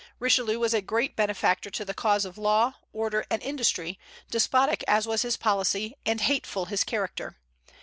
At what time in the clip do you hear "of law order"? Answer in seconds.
2.25-3.23